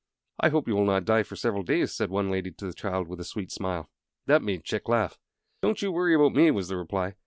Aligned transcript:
"I 0.39 0.49
hope 0.49 0.67
you 0.67 0.75
will 0.75 0.85
not 0.85 1.05
die 1.05 1.21
for 1.21 1.35
several 1.35 1.61
days," 1.61 1.99
one 1.99 2.31
lady 2.31 2.49
said 2.49 2.57
to 2.57 2.65
the 2.65 2.73
child, 2.73 3.07
with 3.07 3.19
a 3.19 3.23
sweet 3.23 3.51
smile. 3.51 3.87
That 4.25 4.41
made 4.41 4.63
Chick 4.63 4.89
laugh. 4.89 5.19
"Don't 5.61 5.83
you 5.83 5.91
worry 5.91 6.15
about 6.15 6.33
me," 6.33 6.49
was 6.49 6.69
the 6.69 6.75
reply. 6.77 7.13